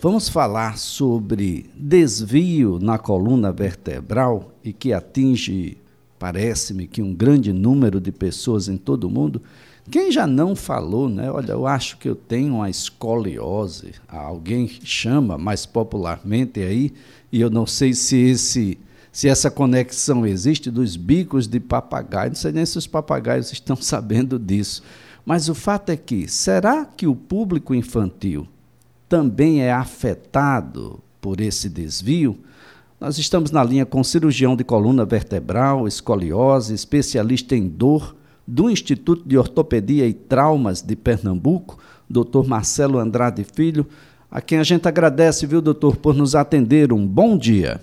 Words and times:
Vamos 0.00 0.28
falar 0.28 0.78
sobre 0.78 1.68
desvio 1.74 2.78
na 2.78 2.98
coluna 2.98 3.50
vertebral 3.50 4.52
e 4.62 4.72
que 4.72 4.92
atinge, 4.92 5.76
parece-me 6.20 6.86
que 6.86 7.02
um 7.02 7.12
grande 7.12 7.52
número 7.52 8.00
de 8.00 8.12
pessoas 8.12 8.68
em 8.68 8.76
todo 8.76 9.08
o 9.08 9.10
mundo. 9.10 9.42
Quem 9.90 10.12
já 10.12 10.24
não 10.24 10.54
falou, 10.54 11.08
né? 11.08 11.28
Olha, 11.32 11.50
eu 11.50 11.66
acho 11.66 11.98
que 11.98 12.08
eu 12.08 12.14
tenho 12.14 12.54
uma 12.54 12.70
escoliose. 12.70 13.90
Alguém 14.06 14.68
chama 14.84 15.36
mais 15.36 15.66
popularmente 15.66 16.60
aí, 16.60 16.92
e 17.32 17.40
eu 17.40 17.50
não 17.50 17.66
sei 17.66 17.92
se 17.92 18.16
esse 18.18 18.78
se 19.10 19.28
essa 19.28 19.50
conexão 19.50 20.24
existe 20.24 20.70
dos 20.70 20.94
bicos 20.94 21.48
de 21.48 21.58
papagaio. 21.58 22.30
Não 22.30 22.36
sei 22.36 22.52
nem 22.52 22.64
se 22.64 22.78
os 22.78 22.86
papagaios 22.86 23.50
estão 23.52 23.74
sabendo 23.74 24.38
disso. 24.38 24.80
Mas 25.26 25.48
o 25.48 25.56
fato 25.56 25.90
é 25.90 25.96
que, 25.96 26.28
será 26.28 26.84
que 26.84 27.08
o 27.08 27.16
público 27.16 27.74
infantil 27.74 28.46
também 29.08 29.62
é 29.62 29.72
afetado 29.72 31.00
por 31.20 31.40
esse 31.40 31.68
desvio, 31.68 32.38
nós 33.00 33.16
estamos 33.16 33.50
na 33.50 33.62
linha 33.62 33.86
com 33.86 34.02
cirurgião 34.02 34.56
de 34.56 34.64
coluna 34.64 35.04
vertebral, 35.04 35.86
escoliose, 35.86 36.74
especialista 36.74 37.54
em 37.54 37.68
dor 37.68 38.16
do 38.46 38.68
Instituto 38.68 39.22
de 39.26 39.38
Ortopedia 39.38 40.06
e 40.06 40.12
Traumas 40.12 40.82
de 40.82 40.96
Pernambuco, 40.96 41.78
doutor 42.08 42.48
Marcelo 42.48 42.98
Andrade 42.98 43.44
Filho, 43.44 43.86
a 44.30 44.40
quem 44.40 44.58
a 44.58 44.62
gente 44.62 44.86
agradece, 44.88 45.46
viu, 45.46 45.60
doutor, 45.60 45.96
por 45.96 46.14
nos 46.14 46.34
atender. 46.34 46.92
Um 46.92 47.06
bom 47.06 47.36
dia. 47.36 47.80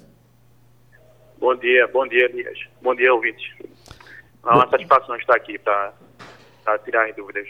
Bom 1.40 1.55
dia, 1.55 1.88
bom 1.88 2.08
dia, 2.08 2.26
Elias. 2.26 2.60
Bom 2.82 2.94
dia, 2.94 3.14
ouvinte. 3.14 3.55
É 4.46 4.50
uma 4.50 4.70
satisfação 4.70 5.16
estar 5.16 5.36
aqui 5.36 5.58
para 5.58 5.94
tirar 6.84 7.12
dúvidas. 7.14 7.48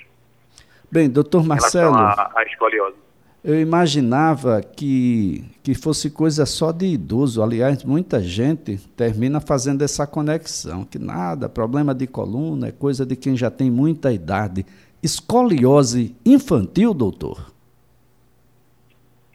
Bem, 0.91 1.09
doutor 1.09 1.43
Marcelo. 1.43 1.95
A, 1.95 2.31
a 2.35 2.43
escoliose. 2.43 3.04
Eu 3.47 3.61
imaginava 3.61 4.59
que, 4.59 5.43
que 5.63 5.75
fosse 5.75 6.09
coisa 6.09 6.47
só 6.47 6.71
de 6.71 6.87
idoso. 6.87 7.43
Aliás, 7.43 7.83
muita 7.83 8.19
gente 8.19 8.77
termina 8.97 9.39
fazendo 9.39 9.83
essa 9.83 10.07
conexão, 10.07 10.83
que 10.83 10.97
nada, 10.97 11.47
problema 11.47 11.93
de 11.93 12.07
coluna 12.07 12.69
é 12.69 12.71
coisa 12.71 13.05
de 13.05 13.15
quem 13.15 13.37
já 13.37 13.51
tem 13.51 13.69
muita 13.69 14.11
idade. 14.11 14.65
Escoliose 15.03 16.15
infantil, 16.25 16.91
doutor? 16.91 17.53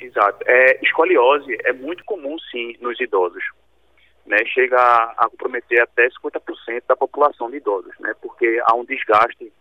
Exato. 0.00 0.42
É, 0.44 0.84
escoliose 0.84 1.56
é 1.62 1.72
muito 1.72 2.04
comum, 2.04 2.36
sim, 2.50 2.74
nos 2.80 3.00
idosos. 3.00 3.44
Né? 4.26 4.38
Chega 4.46 4.76
a, 4.76 5.14
a 5.18 5.30
comprometer 5.30 5.82
até 5.82 6.08
50% 6.08 6.82
da 6.88 6.96
população 6.96 7.48
de 7.48 7.58
idosos, 7.58 7.96
né? 8.00 8.12
porque 8.20 8.60
há 8.64 8.74
um 8.74 8.84
desgaste 8.84 9.52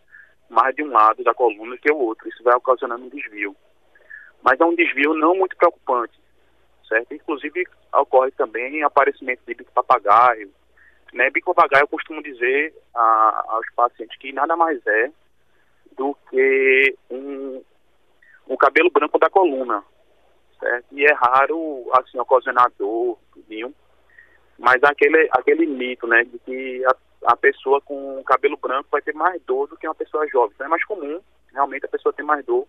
mais 0.50 0.76
de 0.76 0.84
um 0.84 0.92
lado 0.92 1.24
da 1.24 1.36
coluna 1.36 1.78
que 1.78 1.92
o 1.92 1.98
outro. 2.00 2.28
Isso 2.28 2.42
vai 2.42 2.56
ocasionando 2.56 3.06
um 3.06 3.10
desvio 3.10 3.56
mas 4.42 4.60
é 4.60 4.66
um 4.66 4.76
desvio 4.76 5.14
não 5.14 5.36
muito 5.36 5.56
preocupante, 5.56 6.18
certo? 6.88 7.14
Inclusive, 7.14 7.68
ocorre 7.94 8.32
também 8.32 8.84
aparecimento 8.84 9.42
de 9.46 9.54
bico 9.54 9.72
papagaio. 9.74 10.52
Né? 11.14 11.30
Bico 11.30 11.54
papagaio, 11.54 11.84
eu 11.84 11.88
costumo 11.88 12.22
dizer 12.22 12.74
a, 12.96 13.46
aos 13.50 13.66
pacientes 13.76 14.18
que 14.18 14.32
nada 14.32 14.56
mais 14.56 14.80
é 14.86 15.12
do 15.98 16.16
que 16.30 16.96
um, 17.10 17.62
um 18.48 18.56
cabelo 18.56 18.90
branco 18.92 19.20
da 19.20 19.30
coluna, 19.30 19.84
certo? 20.60 20.86
E 20.92 21.06
é 21.06 21.14
raro, 21.14 21.90
assim, 21.94 22.18
ocasionar 22.20 22.72
dor, 22.78 23.18
tudinho, 23.34 23.74
mas 24.58 24.82
aquele, 24.84 25.28
aquele 25.32 25.66
mito, 25.66 26.08
né, 26.08 26.24
de 26.24 26.38
que 26.40 26.86
a, 26.86 26.96
a 27.34 27.36
pessoa 27.36 27.82
com 27.82 28.24
cabelo 28.24 28.58
branco 28.58 28.88
vai 28.92 29.02
ter 29.02 29.14
mais 29.14 29.42
dor 29.44 29.68
do 29.68 29.76
que 29.76 29.88
uma 29.88 29.96
pessoa 29.96 30.28
jovem. 30.28 30.52
Então 30.54 30.68
é 30.68 30.70
mais 30.70 30.86
comum, 30.86 31.20
realmente, 31.52 31.86
a 31.86 31.90
pessoa 31.90 32.14
ter 32.14 32.24
mais 32.24 32.46
dor 32.46 32.68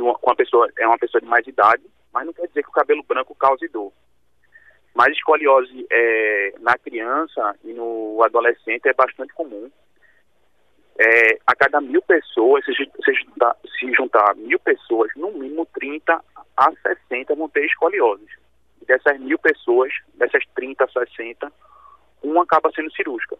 com 0.00 0.30
uma 0.30 0.36
pessoa, 0.36 0.68
é 0.78 0.86
uma 0.86 0.98
pessoa 0.98 1.20
de 1.20 1.26
mais 1.26 1.46
idade, 1.46 1.82
mas 2.12 2.26
não 2.26 2.32
quer 2.32 2.46
dizer 2.48 2.62
que 2.62 2.68
o 2.68 2.72
cabelo 2.72 3.02
branco 3.02 3.34
cause 3.34 3.66
dor. 3.68 3.92
Mas 4.94 5.12
escoliose 5.12 5.86
é, 5.90 6.54
na 6.60 6.76
criança 6.76 7.54
e 7.64 7.72
no 7.72 8.22
adolescente 8.22 8.88
é 8.88 8.92
bastante 8.92 9.32
comum. 9.32 9.70
É, 10.98 11.38
a 11.46 11.54
cada 11.54 11.80
mil 11.80 12.02
pessoas, 12.02 12.64
se, 12.64 12.72
se, 12.74 13.14
juntar, 13.14 13.56
se 13.78 13.92
juntar 13.94 14.34
mil 14.36 14.58
pessoas, 14.58 15.10
no 15.16 15.30
mínimo 15.30 15.66
30 15.66 16.22
a 16.56 16.72
60 16.82 17.34
vão 17.34 17.48
ter 17.48 17.64
escoliose. 17.64 18.26
Dessas 18.86 19.18
mil 19.20 19.38
pessoas, 19.38 19.92
dessas 20.14 20.44
30 20.54 20.84
a 20.84 20.88
60, 20.88 21.52
uma 22.22 22.42
acaba 22.42 22.70
sendo 22.72 22.92
cirúrgica. 22.92 23.36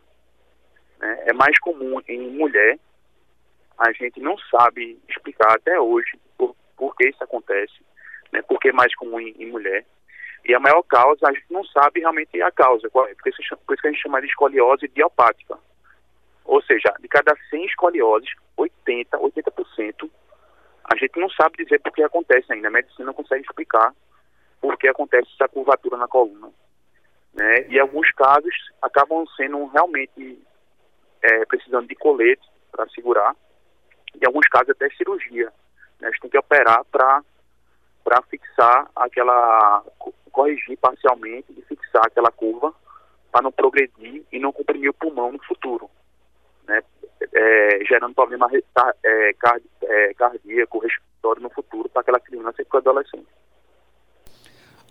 É, 1.03 1.31
é 1.31 1.33
mais 1.33 1.59
comum 1.59 2.01
em 2.09 2.31
mulher, 2.31 2.79
a 3.77 3.93
gente 3.93 4.21
não 4.21 4.37
sabe 4.51 4.99
explicar 5.09 5.53
até 5.55 5.81
hoje 5.81 6.19
por 6.81 6.97
que 6.97 7.11
isso 7.11 7.23
acontece, 7.23 7.75
né, 8.33 8.41
por 8.41 8.59
que 8.59 8.71
é 8.71 8.73
mais 8.73 8.95
comum 8.97 9.21
em, 9.21 9.37
em, 9.39 9.51
mulher. 9.51 9.85
E 10.47 10.55
a 10.55 10.59
maior 10.59 10.83
causa, 10.85 11.29
a 11.29 11.33
gente 11.33 11.45
não 11.51 11.63
sabe 11.65 12.01
realmente 12.01 12.41
a 12.41 12.51
causa, 12.51 12.89
qual 12.89 13.07
é, 13.07 13.15
por 13.15 13.29
isso, 13.29 13.43
por 13.67 13.75
isso 13.75 13.83
que 13.83 13.89
a 13.89 13.93
gente 13.93 14.03
chama 14.03 14.23
de 14.23 14.27
escoliose 14.27 14.87
idiopática. 14.87 15.59
Ou 16.47 16.63
seja, 16.63 16.95
de 16.99 17.07
cada 17.07 17.37
100 17.51 17.67
escolioses, 17.67 18.31
80, 18.57 19.19
80%, 19.19 20.11
a 20.85 20.97
gente 20.97 21.21
não 21.21 21.29
sabe 21.29 21.63
dizer 21.63 21.79
por 21.81 21.93
que 21.93 22.03
acontece 22.03 22.51
ainda. 22.51 22.69
A 22.69 22.71
medicina 22.71 23.05
não 23.05 23.15
consegue 23.15 23.43
explicar 23.43 23.95
por 24.59 24.79
que 24.79 24.89
acontece 24.89 25.29
essa 25.35 25.49
curvatura 25.49 25.99
na 25.99 26.09
coluna. 26.09 26.51
Né? 27.35 27.69
E 27.69 27.79
alguns 27.79 28.11
casos 28.13 28.55
acabam 28.81 29.27
sendo 29.37 29.67
realmente 29.67 30.43
é, 31.23 31.45
precisando 31.45 31.87
de 31.87 31.95
colete 31.95 32.49
para 32.73 32.89
segurar, 32.89 33.37
e 34.21 34.27
alguns 34.27 34.49
casos 34.49 34.71
até 34.71 34.89
cirurgia. 34.91 35.53
Né? 36.01 36.09
A 36.09 36.11
gente 36.11 36.21
tem 36.23 36.31
que 36.31 36.39
operar 36.39 36.85
para 36.85 37.23
fixar 38.29 38.91
aquela, 38.97 39.85
corrigir 40.33 40.77
parcialmente 40.79 41.53
e 41.57 41.63
fixar 41.63 42.07
aquela 42.07 42.31
curva 42.31 42.75
para 43.31 43.43
não 43.43 43.53
progredir 43.53 44.25
e 44.33 44.39
não 44.39 44.53
comprimir 44.53 44.91
o 44.91 44.95
pulmão 44.95 45.33
no 45.33 45.43
futuro, 45.45 45.89
né? 46.67 46.83
É, 47.33 47.85
gerando 47.87 48.15
problema 48.15 48.51
é, 49.05 49.35
é, 49.85 50.15
cardíaco, 50.15 50.79
respiratório 50.79 51.43
no 51.43 51.51
futuro 51.51 51.89
para 51.89 52.01
aquela 52.01 52.19
criança 52.19 52.61
e 52.61 52.65
para 52.65 52.77
o 52.77 52.81
adolescente. 52.81 53.29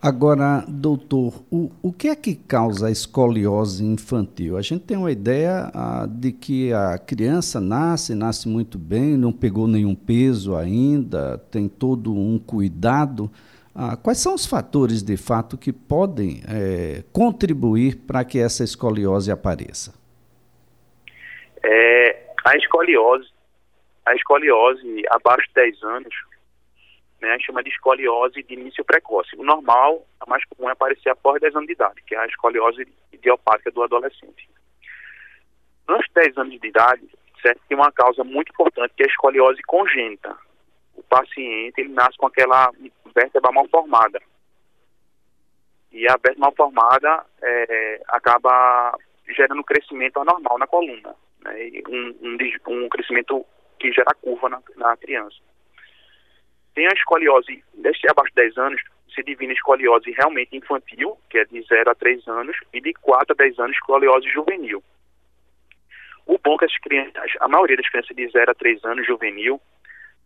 Agora, 0.01 0.63
doutor, 0.65 1.43
o, 1.51 1.69
o 1.83 1.91
que 1.91 2.07
é 2.07 2.15
que 2.15 2.33
causa 2.33 2.87
a 2.87 2.91
escoliose 2.91 3.83
infantil? 3.83 4.55
A 4.55 4.61
gente 4.61 4.85
tem 4.85 4.95
uma 4.95 5.11
ideia 5.11 5.69
ah, 5.73 6.07
de 6.09 6.31
que 6.31 6.71
a 6.71 6.97
criança 6.97 7.59
nasce, 7.59 8.15
nasce 8.15 8.47
muito 8.47 8.77
bem, 8.77 9.17
não 9.17 9.33
pegou 9.33 9.67
nenhum 9.67 9.93
peso 9.93 10.55
ainda, 10.55 11.37
tem 11.51 11.67
todo 11.67 12.15
um 12.15 12.39
cuidado. 12.39 13.29
Ah, 13.75 13.97
quais 13.97 14.19
são 14.19 14.35
os 14.35 14.45
fatores, 14.45 15.03
de 15.03 15.17
fato, 15.17 15.57
que 15.57 15.73
podem 15.73 16.43
é, 16.47 17.03
contribuir 17.11 17.97
para 18.07 18.23
que 18.23 18.39
essa 18.39 18.63
escoliose 18.63 19.29
apareça? 19.29 19.93
É, 21.61 22.25
a 22.45 22.55
escoliose, 22.55 23.27
a 24.05 24.16
escoliose 24.16 25.03
abaixo 25.11 25.45
de 25.49 25.55
10 25.55 25.83
anos, 25.83 26.16
né, 27.22 27.38
chama 27.40 27.63
de 27.63 27.69
escoliose 27.69 28.44
de 28.44 28.53
início 28.53 28.84
precoce. 28.85 29.35
O 29.35 29.44
normal, 29.44 30.06
a 30.19 30.30
mais 30.30 30.44
comum 30.46 30.69
é 30.69 30.74
aparecer 30.74 31.09
após 31.09 31.41
10 31.41 31.56
anos 31.56 31.68
de 31.68 31.74
idade, 31.74 32.02
que 32.03 32.16
é 32.16 32.19
a 32.19 32.25
escoliose 32.25 32.88
idiopática 33.12 33.72
do 33.72 33.84
adolescente. 33.84 34.50
Nos 35.88 36.06
10 36.13 36.38
anos 36.38 36.59
de 36.59 36.68
idade, 36.68 37.09
certo, 37.41 37.62
tem 37.68 37.78
uma 37.78 37.91
causa 37.91 38.24
muito 38.24 38.52
importante 38.52 38.94
que 38.96 39.03
é 39.03 39.06
a 39.06 39.09
escoliose 39.09 39.62
congênita. 39.63 40.35
O 40.96 41.03
paciente 41.03 41.79
ele 41.79 41.90
nasce 41.90 42.18
com 42.18 42.28
aquela 42.28 42.72
vértebra 43.13 43.52
mal 43.52 43.68
formada. 43.69 44.22
E 45.91 46.08
a 46.08 46.13
vértebra 46.13 46.40
mal 46.40 46.53
formada 46.56 47.25
é, 47.41 48.02
acaba 48.09 48.97
gerando 49.28 49.63
crescimento 49.63 50.19
anormal 50.19 50.58
na 50.58 50.68
coluna. 50.68 51.16
Né, 51.41 51.81
um, 51.88 52.16
um, 52.22 52.38
um 52.68 52.90
crescimento 52.90 53.46
que 53.79 53.91
gera 53.91 54.13
curva 54.22 54.50
na, 54.50 54.62
na 54.75 54.97
criança. 54.97 55.38
Tem 56.74 56.85
a 56.85 56.94
escoliose, 56.94 57.63
desde 57.74 58.09
abaixo 58.09 58.31
de 58.35 58.41
10 58.41 58.57
anos, 58.57 58.81
se 59.13 59.24
divide 59.24 59.53
escoliose 59.53 60.11
realmente 60.11 60.55
infantil, 60.55 61.17
que 61.29 61.40
é 61.40 61.46
de 61.46 61.61
0 61.61 61.90
a 61.90 61.96
3 61.96 62.28
anos, 62.28 62.58
e 62.73 62.79
de 62.79 62.93
4 62.93 63.34
a 63.34 63.35
10 63.35 63.59
anos, 63.59 63.76
escoliose 63.76 64.29
juvenil. 64.29 64.84
O 66.26 66.38
bom 66.38 66.55
é 66.55 66.58
que 66.59 66.66
as 66.66 66.78
crianças, 66.78 67.32
a 67.40 67.47
maioria 67.47 67.76
das 67.76 67.90
crianças 67.90 68.16
de 68.16 68.28
0 68.28 68.52
a 68.52 68.53
3 68.53 68.85
anos 68.85 69.08
juvenil, 69.08 69.59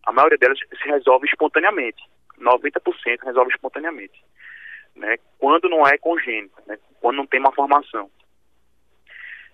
a 0.04 0.12
maioria 0.12 0.38
delas 0.38 0.58
se 0.58 0.88
resolve 0.88 1.26
espontaneamente. 1.26 2.02
90% 2.38 3.24
resolve 3.24 3.50
espontaneamente. 3.52 4.22
Né? 4.94 5.16
Quando 5.38 5.68
não 5.68 5.86
é 5.86 5.96
congênita, 5.98 6.62
né? 6.66 6.78
quando 7.00 7.16
não 7.16 7.26
tem 7.26 7.40
uma 7.40 7.52
formação. 7.52 8.10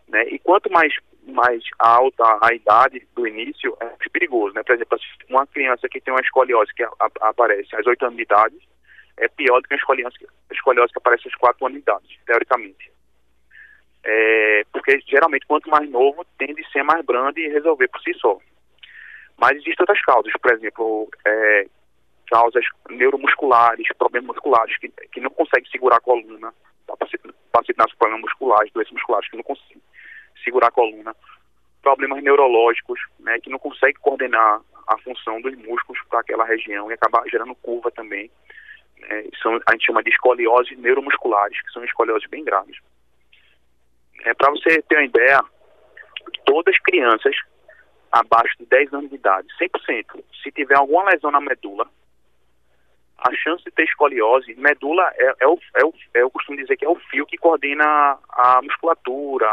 Né? 0.08 0.28
E 0.28 0.38
quanto 0.38 0.70
mais 0.70 0.92
mais 1.26 1.62
alta 1.78 2.24
a 2.40 2.52
idade 2.54 3.06
do 3.14 3.26
início, 3.26 3.76
é 3.80 3.84
mais 3.84 4.08
perigoso, 4.12 4.54
né? 4.54 4.62
Por 4.62 4.74
exemplo, 4.74 4.98
uma 5.28 5.46
criança 5.46 5.88
que 5.88 6.00
tem 6.00 6.12
uma 6.12 6.20
escoliose 6.20 6.72
que 6.74 6.82
a, 6.82 6.90
a, 7.00 7.28
aparece 7.28 7.74
aos 7.76 7.86
8 7.86 8.04
anos 8.04 8.16
de 8.16 8.22
idade 8.22 8.56
é 9.16 9.28
pior 9.28 9.60
do 9.60 9.68
que 9.68 9.74
a 9.74 9.76
escoliose, 9.76 10.16
escoliose 10.50 10.92
que 10.92 10.98
aparece 10.98 11.28
aos 11.28 11.34
4 11.36 11.66
anos 11.66 11.76
de 11.76 11.82
idade, 11.82 12.20
teoricamente. 12.26 12.90
É, 14.02 14.64
porque 14.72 14.98
geralmente 15.06 15.46
quanto 15.46 15.68
mais 15.68 15.88
novo 15.90 16.24
tende 16.38 16.64
a 16.64 16.70
ser 16.70 16.82
mais 16.82 17.04
brando 17.04 17.38
e 17.38 17.48
resolver 17.48 17.88
por 17.88 18.00
si 18.00 18.14
só. 18.14 18.38
Mas 19.36 19.52
existem 19.52 19.76
outras 19.80 20.02
causas, 20.02 20.32
por 20.40 20.52
exemplo, 20.52 21.08
é, 21.26 21.66
causas 22.30 22.64
neuromusculares, 22.88 23.86
problemas 23.98 24.28
musculares, 24.28 24.76
que, 24.78 24.88
que 24.88 25.20
não 25.20 25.30
consegue 25.30 25.68
segurar 25.70 25.96
a 25.96 26.00
coluna, 26.00 26.52
paciente 27.52 27.78
nasce 27.78 27.92
com 27.92 27.98
problemas 27.98 28.22
musculares, 28.22 28.72
doenças 28.72 28.92
musculares 28.92 29.28
que 29.30 29.36
não 29.36 29.44
conseguem 29.44 29.82
segurar 30.42 30.68
a 30.68 30.72
coluna, 30.72 31.14
problemas 31.82 32.22
neurológicos, 32.22 33.00
né, 33.18 33.38
que 33.40 33.50
não 33.50 33.58
consegue 33.58 33.98
coordenar 33.98 34.60
a 34.86 34.98
função 34.98 35.40
dos 35.40 35.54
músculos 35.56 36.00
para 36.08 36.20
aquela 36.20 36.44
região 36.44 36.90
e 36.90 36.94
acaba 36.94 37.24
gerando 37.30 37.54
curva 37.54 37.90
também. 37.90 38.30
Né, 38.98 39.24
são, 39.42 39.58
a 39.66 39.72
gente 39.72 39.86
chama 39.86 40.02
de 40.02 40.10
escoliose 40.10 40.76
neuromusculares, 40.76 41.60
que 41.62 41.72
são 41.72 41.84
escolioses 41.84 42.28
bem 42.28 42.44
graves. 42.44 42.76
É, 44.24 44.34
para 44.34 44.50
você 44.50 44.82
ter 44.82 44.96
uma 44.96 45.04
ideia, 45.04 45.40
todas 46.44 46.74
as 46.74 46.80
crianças 46.82 47.34
abaixo 48.12 48.58
de 48.58 48.66
10 48.66 48.92
anos 48.92 49.10
de 49.10 49.16
idade, 49.16 49.48
100%, 49.60 50.22
se 50.42 50.50
tiver 50.50 50.76
alguma 50.76 51.10
lesão 51.10 51.30
na 51.30 51.40
medula, 51.40 51.88
a 53.20 53.34
chance 53.34 53.62
de 53.64 53.70
ter 53.70 53.84
escoliose, 53.84 54.54
medula 54.54 55.12
é, 55.16 55.34
é, 55.40 55.46
o, 55.46 55.58
é, 55.76 55.84
o, 55.84 55.92
é, 56.14 56.22
eu 56.22 56.30
costumo 56.30 56.56
dizer 56.56 56.76
que 56.76 56.84
é 56.84 56.88
o 56.88 56.96
fio 56.96 57.26
que 57.26 57.36
coordena 57.36 58.18
a 58.30 58.60
musculatura, 58.62 59.46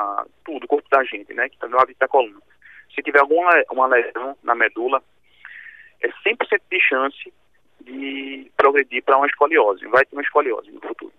tudo, 0.46 0.64
o 0.64 0.68
corpo 0.68 0.90
da 0.90 1.04
gente, 1.04 1.34
né, 1.34 1.50
que 1.50 1.56
está 1.56 1.68
do 1.68 1.76
lado 1.76 1.94
da 2.00 2.08
coluna. 2.08 2.42
Se 2.96 3.02
tiver 3.02 3.20
alguma 3.20 3.52
uma 3.72 3.88
lesão 3.88 4.38
na 4.44 4.56
medula, 4.56 5.04
é 6.02 6.08
100% 6.08 6.62
de 6.72 6.80
chance 6.80 7.34
de 7.82 8.52
progredir 8.56 9.04
para 9.04 9.18
uma 9.18 9.28
escoliose, 9.28 9.86
vai 9.88 10.06
ter 10.06 10.16
uma 10.16 10.22
escoliose 10.22 10.72
no 10.72 10.82
futuro. 10.82 11.14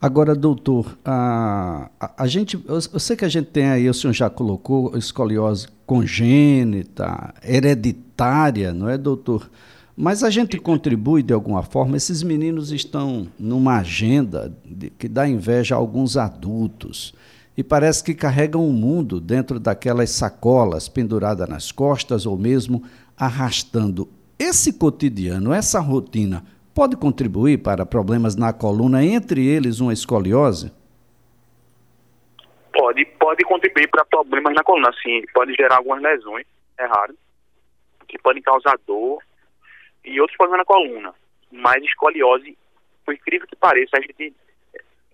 Agora, 0.00 0.34
doutor, 0.34 0.98
a, 1.04 1.88
a, 2.00 2.24
a, 2.24 2.26
gente, 2.26 2.56
eu, 2.66 2.74
eu 2.74 2.98
sei 2.98 3.16
que 3.16 3.24
a 3.24 3.28
gente 3.28 3.52
tem 3.52 3.70
aí, 3.70 3.88
o 3.88 3.94
senhor 3.94 4.12
já 4.12 4.28
colocou 4.28 4.96
escoliose 4.96 5.68
congênita, 5.86 7.32
hereditária, 7.40 8.72
não 8.72 8.88
é, 8.88 8.98
doutor? 8.98 9.48
Mas 9.96 10.24
a 10.24 10.30
gente 10.30 10.58
contribui 10.58 11.22
de 11.22 11.34
alguma 11.34 11.62
forma. 11.62 11.96
Esses 11.96 12.22
meninos 12.22 12.72
estão 12.72 13.28
numa 13.38 13.78
agenda 13.78 14.54
de, 14.64 14.90
que 14.90 15.06
dá 15.06 15.28
inveja 15.28 15.74
a 15.74 15.78
alguns 15.78 16.16
adultos. 16.16 17.14
E 17.56 17.62
parece 17.62 18.02
que 18.02 18.14
carregam 18.14 18.66
o 18.66 18.72
mundo 18.72 19.20
dentro 19.20 19.60
daquelas 19.60 20.10
sacolas 20.10 20.88
penduradas 20.88 21.46
nas 21.48 21.70
costas 21.70 22.24
ou 22.24 22.38
mesmo 22.38 22.82
arrastando. 23.16 24.08
Esse 24.38 24.72
cotidiano, 24.72 25.52
essa 25.52 25.78
rotina, 25.78 26.42
pode 26.74 26.96
contribuir 26.96 27.58
para 27.58 27.84
problemas 27.84 28.34
na 28.34 28.52
coluna, 28.52 29.04
entre 29.04 29.46
eles 29.46 29.80
uma 29.80 29.92
escoliose? 29.92 30.72
Pode, 32.72 33.04
pode 33.20 33.44
contribuir 33.44 33.88
para 33.88 34.06
problemas 34.06 34.54
na 34.54 34.64
coluna, 34.64 34.90
sim. 35.02 35.22
Pode 35.34 35.54
gerar 35.54 35.76
algumas 35.76 36.02
lesões, 36.02 36.46
é 36.78 36.86
raro, 36.86 37.14
que 38.08 38.18
podem 38.18 38.42
causar 38.42 38.78
dor, 38.86 39.22
e 40.04 40.20
outros 40.20 40.36
problemas 40.36 40.58
na 40.58 40.64
coluna. 40.64 41.14
Mas 41.50 41.82
escoliose, 41.84 42.56
por 43.04 43.14
incrível 43.14 43.46
que 43.46 43.56
pareça, 43.56 43.96
a 43.96 44.00
gente 44.00 44.34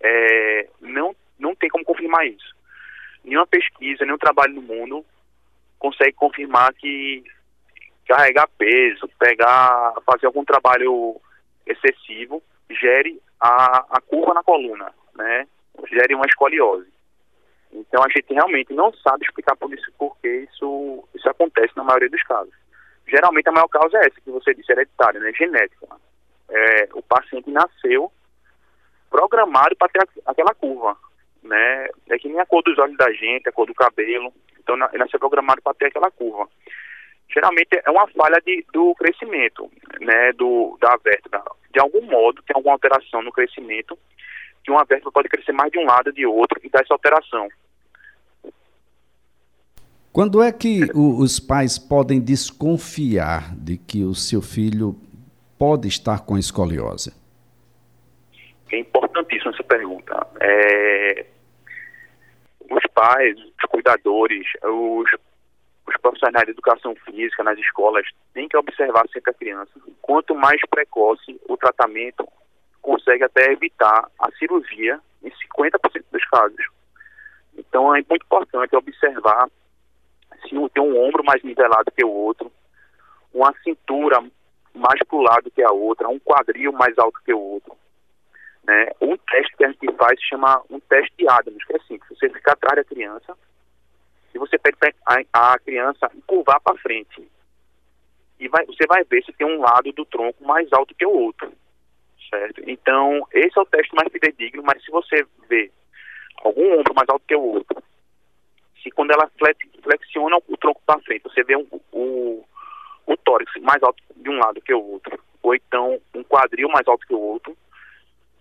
é, 0.01 0.69
não, 0.81 1.15
não 1.39 1.55
tem 1.55 1.69
como 1.69 1.85
confirmar 1.85 2.27
isso. 2.27 2.57
Nenhuma 3.25 3.47
pesquisa, 3.47 4.05
nenhum 4.05 4.19
trabalho 4.19 4.55
no 4.55 4.63
mundo 4.63 5.05
consegue 5.79 6.13
confirmar 6.13 6.73
que 6.75 7.25
carregar 8.07 8.49
peso, 8.57 9.09
pegar, 9.19 9.95
fazer 10.07 10.27
algum 10.27 10.45
trabalho 10.45 11.21
excessivo, 11.67 12.43
gere 12.71 13.21
a, 13.41 13.85
a 13.91 14.01
curva 14.01 14.33
na 14.33 14.43
coluna, 14.43 14.93
né? 15.15 15.47
Gere 15.91 16.15
uma 16.15 16.27
escoliose. 16.27 16.89
Então 17.73 18.03
a 18.03 18.09
gente 18.09 18.33
realmente 18.33 18.73
não 18.73 18.93
sabe 18.95 19.25
explicar 19.25 19.55
por 19.57 19.73
isso 19.73 19.93
porque 19.99 20.47
isso, 20.51 21.07
isso 21.15 21.29
acontece 21.29 21.77
na 21.77 21.85
maioria 21.85 22.09
dos 22.09 22.23
casos. 22.23 22.55
Geralmente 23.09 23.49
a 23.49 23.53
maior 23.53 23.69
causa 23.69 23.97
é 23.99 24.07
essa 24.07 24.21
que 24.21 24.31
você 24.31 24.55
disse, 24.55 24.71
hereditária, 24.71 25.19
né? 25.21 25.33
Genética. 25.33 25.87
É, 26.51 26.89
o 26.95 27.03
paciente 27.03 27.51
nasceu 27.51 28.13
programado 29.11 29.75
para 29.77 29.89
ter 29.89 30.09
aquela 30.27 30.55
curva, 30.55 30.97
né? 31.43 31.89
É 32.11 32.19
que 32.19 32.29
nem 32.29 32.39
a 32.41 32.47
cor 32.47 32.63
dos 32.63 32.79
olhos 32.79 32.97
da 32.97 33.11
gente, 33.13 33.49
a 33.49 33.53
cor 33.53 33.67
do 33.67 33.75
cabelo. 33.75 34.33
Então 34.59 34.77
ele 34.77 34.99
nasceu 34.99 35.19
programado 35.19 35.63
para 35.63 35.75
ter 35.75 35.87
aquela 35.87 36.11
curva. 36.11 36.49
Geralmente 37.33 37.81
é 37.85 37.91
uma 37.91 38.07
falha 38.09 38.41
de, 38.45 38.65
do 38.73 38.95
crescimento, 38.95 39.71
né? 40.01 40.33
Do, 40.33 40.77
da 40.81 40.97
vértebra. 41.03 41.43
De 41.73 41.81
algum 41.81 42.03
modo 42.03 42.43
tem 42.43 42.55
alguma 42.55 42.75
alteração 42.75 43.23
no 43.23 43.33
crescimento 43.33 43.99
que 44.63 44.71
uma 44.71 44.85
vértebra 44.85 45.13
pode 45.13 45.29
crescer 45.29 45.53
mais 45.53 45.73
de 45.73 45.79
um 45.79 45.87
lado 45.87 46.13
de 46.13 46.27
outro 46.27 46.61
e 46.63 46.69
dar 46.69 46.83
essa 46.83 46.93
alteração. 46.93 47.49
Quando 50.19 50.43
é 50.43 50.51
que 50.51 50.81
o, 50.97 51.23
os 51.23 51.39
pais 51.39 51.79
podem 51.79 52.21
desconfiar 52.21 53.55
de 53.55 53.79
que 53.79 54.03
o 54.03 54.17
seu 54.17 54.43
filho 54.43 54.97
pode 55.57 55.87
estar 55.87 56.27
com 56.27 56.37
escoliose? 56.37 57.15
É 58.73 58.81
importantíssima 58.81 59.53
essa 59.53 59.63
pergunta. 59.63 60.27
É... 60.41 61.25
Os 62.69 62.83
pais, 62.93 63.39
os 63.39 63.71
cuidadores, 63.71 64.45
os, 64.65 65.09
os 65.87 65.97
profissionais 66.03 66.47
de 66.47 66.51
educação 66.51 66.97
física 66.97 67.45
nas 67.45 67.57
escolas 67.61 68.05
têm 68.35 68.49
que 68.49 68.57
observar 68.57 69.07
sempre 69.13 69.31
a 69.31 69.35
criança. 69.35 69.71
Quanto 70.03 70.35
mais 70.35 70.61
precoce 70.69 71.41
o 71.49 71.57
tratamento, 71.57 72.27
consegue 72.83 73.23
até 73.23 73.53
evitar 73.53 74.11
a 74.19 74.33
cirurgia 74.33 74.99
em 75.23 75.31
50% 75.31 76.03
dos 76.11 76.25
casos. 76.25 76.67
Então 77.57 77.95
é 77.95 78.03
muito 78.11 78.25
importante 78.25 78.75
observar 78.75 79.49
se 80.47 80.57
um 80.57 80.69
tem 80.69 80.83
um 80.83 80.99
ombro 81.07 81.25
mais 81.25 81.43
nivelado 81.43 81.91
que 81.91 82.05
o 82.05 82.11
outro, 82.11 82.51
uma 83.33 83.53
cintura 83.63 84.23
mais 84.75 85.01
para 85.05 85.17
o 85.17 85.23
lado 85.23 85.51
que 85.51 85.63
a 85.63 85.71
outra, 85.71 86.09
um 86.09 86.19
quadril 86.19 86.73
mais 86.73 86.97
alto 86.99 87.21
que 87.25 87.33
o 87.33 87.41
outro. 87.41 87.77
Né? 88.65 88.91
Um 89.01 89.17
teste 89.17 89.57
que 89.57 89.65
a 89.65 89.69
gente 89.69 89.93
faz 89.95 90.21
se 90.21 90.29
chama 90.29 90.63
um 90.71 90.79
teste 90.81 91.13
de 91.17 91.29
Adams, 91.29 91.65
que 91.65 91.73
é 91.73 91.77
assim, 91.77 91.99
você 92.09 92.29
fica 92.29 92.53
atrás 92.53 92.77
da 92.77 92.85
criança 92.85 93.37
e 94.35 94.39
você 94.39 94.59
pede 94.59 94.77
a, 95.07 95.53
a 95.53 95.59
criança 95.59 96.11
curvar 96.27 96.61
para 96.61 96.79
frente. 96.79 97.27
E 98.39 98.49
vai, 98.49 98.65
você 98.67 98.87
vai 98.87 99.03
ver 99.05 99.25
se 99.25 99.33
tem 99.33 99.47
um 99.47 99.61
lado 99.61 99.91
do 99.93 100.05
tronco 100.05 100.45
mais 100.45 100.73
alto 100.73 100.95
que 100.95 101.07
o 101.07 101.11
outro. 101.11 101.53
Certo? 102.31 102.63
Então, 102.67 103.27
esse 103.33 103.59
é 103.59 103.63
o 103.63 103.67
teste 103.67 103.95
mais 103.95 104.13
fidedigno, 104.13 104.63
mas 104.63 104.85
se 104.85 104.91
você 104.91 105.27
vê 105.49 105.71
algum 106.43 106.79
ombro 106.79 106.95
mais 106.95 107.09
alto 107.09 107.25
que 107.27 107.35
o 107.35 107.41
outro, 107.41 107.83
se 108.89 108.91
quando 108.91 109.11
ela 109.11 109.31
flexiona 109.83 110.37
o 110.49 110.57
tronco 110.57 110.81
para 110.87 111.01
frente, 111.01 111.23
você 111.23 111.43
vê 111.43 111.57
um, 111.57 111.67
o, 111.93 112.45
o 113.07 113.17
tórax 113.19 113.53
mais 113.61 113.83
alto 113.83 114.03
de 114.17 114.31
um 114.31 114.39
lado 114.39 114.61
que 114.61 114.73
o 114.73 114.83
outro, 114.83 115.19
ou 115.43 115.55
então 115.55 116.01
um 116.15 116.25
quadril 116.25 116.69
mais 116.69 116.87
alto 116.89 117.07
que 117.07 117.15
o 117.15 117.21
outro, 117.21 117.57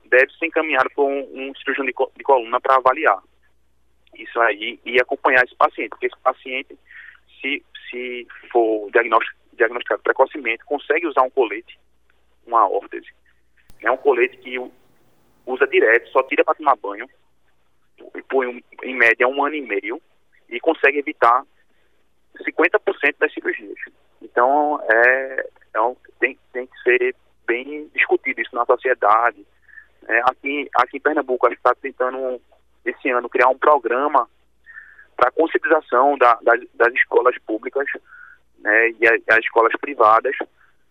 deve 0.05 0.31
ser 0.33 0.47
encaminhado 0.47 0.89
por 0.95 1.05
um, 1.05 1.19
um 1.33 1.55
cirurgião 1.55 1.85
de, 1.85 1.93
de 2.15 2.23
coluna 2.23 2.59
para 2.61 2.75
avaliar 2.75 3.21
isso 4.15 4.39
aí 4.39 4.79
e 4.85 4.99
acompanhar 4.99 5.43
esse 5.43 5.55
paciente, 5.55 5.89
porque 5.89 6.07
esse 6.07 6.19
paciente, 6.19 6.77
se, 7.41 7.63
se 7.89 8.27
for 8.51 8.89
diagnosticado 8.91 10.01
precocemente, 10.01 10.65
consegue 10.65 11.07
usar 11.07 11.21
um 11.21 11.29
colete, 11.29 11.77
uma 12.45 12.67
órtese. 12.67 13.07
É 13.81 13.91
um 13.91 13.97
colete 13.97 14.37
que 14.37 14.57
usa 15.45 15.67
direto, 15.67 16.09
só 16.09 16.23
tira 16.23 16.43
para 16.43 16.55
tomar 16.55 16.75
banho, 16.77 17.07
por 18.29 18.45
em 18.45 18.95
média 18.95 19.27
um 19.27 19.43
ano 19.43 19.55
e 19.55 19.61
meio, 19.61 20.01
e 20.49 20.59
consegue 20.59 20.99
evitar 20.99 21.43
50% 22.37 23.15
das 23.19 23.33
cirurgias. 23.33 23.79
Então, 24.21 24.79
é, 24.89 25.49
é 25.73 25.81
um, 25.81 25.95
tem, 26.19 26.37
tem 26.53 26.67
que 26.67 26.81
ser 26.81 27.15
bem 27.45 27.89
discutido 27.93 28.41
isso 28.41 28.55
na 28.55 28.65
sociedade. 28.65 29.45
É, 30.07 30.19
aqui, 30.25 30.69
aqui 30.75 30.97
em 30.97 31.01
Pernambuco, 31.01 31.45
a 31.45 31.49
gente 31.49 31.59
está 31.59 31.73
tentando, 31.75 32.41
esse 32.85 33.09
ano, 33.09 33.29
criar 33.29 33.49
um 33.49 33.57
programa 33.57 34.27
para 35.15 35.31
conscientização 35.31 36.17
da, 36.17 36.37
das, 36.41 36.61
das, 36.75 36.93
escolas 36.93 37.37
públicas 37.39 37.87
né, 38.59 38.89
e 38.91 39.07
as, 39.07 39.21
as 39.29 39.39
escolas 39.39 39.73
privadas, 39.79 40.35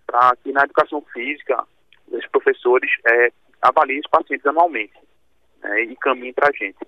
para 0.07 0.35
que 0.43 0.53
na 0.53 0.65
educação 0.65 1.01
física 1.13 1.65
os 2.09 2.27
professores 2.29 2.91
é, 3.07 3.33
avaliem 3.63 4.01
os 4.01 4.11
pacientes 4.11 4.47
anualmente 4.47 4.95
né, 5.63 5.83
e 5.83 5.97
caminhem 5.97 6.33
para 6.33 6.49
a 6.49 6.53
gente. 6.53 6.79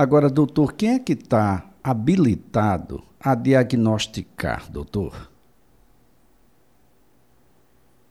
Agora, 0.00 0.30
doutor, 0.30 0.74
quem 0.74 0.94
é 0.94 0.98
que 1.00 1.14
está 1.14 1.68
habilitado 1.82 3.02
a 3.18 3.34
diagnosticar, 3.34 4.70
doutor? 4.70 5.28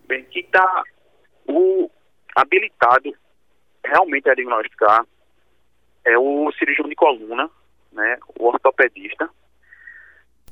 Bem, 0.06 0.22
que 0.26 0.40
está 0.42 0.84
habilitado 2.36 3.16
realmente 3.86 4.30
a 4.30 4.36
diagnosticar 4.36 5.06
é 6.04 6.18
o 6.18 6.52
cirurgião 6.60 6.90
de 6.90 6.96
coluna, 6.96 7.50
né, 7.94 8.18
o 8.38 8.48
ortopedista, 8.48 9.30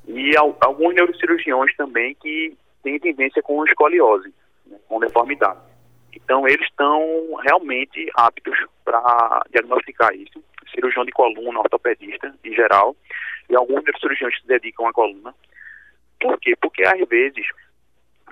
e 0.07 0.37
alguns 0.37 0.95
neurocirurgiões 0.95 1.75
também 1.75 2.15
que 2.15 2.57
têm 2.81 2.97
tendência 2.97 3.43
com 3.43 3.65
escoliose, 3.65 4.33
né, 4.65 4.77
com 4.87 5.01
deformidade. 5.01 5.59
Então, 6.13 6.47
eles 6.47 6.65
estão 6.65 7.35
realmente 7.43 8.09
aptos 8.15 8.57
para 8.85 9.43
diagnosticar 9.51 10.15
isso 10.15 10.41
cirurgião 10.75 11.05
de 11.05 11.11
coluna, 11.11 11.59
ortopedista 11.59 12.33
em 12.43 12.53
geral, 12.53 12.95
e 13.49 13.55
alguns 13.55 13.83
cirurgiões 13.99 14.39
se 14.39 14.47
dedicam 14.47 14.87
à 14.87 14.93
coluna. 14.93 15.33
Por 16.19 16.39
quê? 16.39 16.55
Porque 16.59 16.83
às 16.83 16.99
vezes 17.07 17.45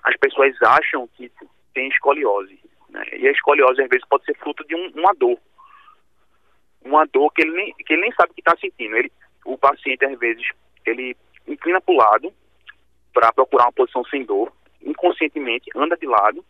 as 0.04 0.16
pessoas 0.18 0.54
acham 0.62 1.08
que 1.08 1.32
tem 1.74 1.88
escoliose. 1.88 2.60
Né? 2.90 3.04
E 3.14 3.28
a 3.28 3.32
escoliose, 3.32 3.82
às 3.82 3.90
vezes, 3.90 4.08
pode 4.08 4.26
ser 4.26 4.36
fruto 4.38 4.66
de 4.68 4.76
um, 4.76 4.92
uma 4.96 5.14
dor. 5.14 5.38
Uma 6.84 7.06
dor 7.06 7.32
que 7.32 7.42
ele 7.42 7.52
nem, 7.52 7.74
que 7.74 7.94
ele 7.94 8.02
nem 8.02 8.12
sabe 8.14 8.34
que 8.34 8.42
está 8.42 8.56
sentindo. 8.58 8.96
Ele, 8.96 9.12
o 9.46 9.58
paciente, 9.58 10.06
às 10.06 10.18
vezes, 10.20 10.46
ele 10.86 11.16
inclina 11.48 11.82
para 11.82 11.94
o 11.94 11.98
lado 11.98 12.34
para 13.14 13.32
procurar 13.32 13.66
uma 13.66 13.74
posição 13.74 14.04
sem 14.06 14.26
dor, 14.26 14.52
inconscientemente 14.82 15.70
anda 15.76 15.96
de 15.96 16.08
lado, 16.08 16.44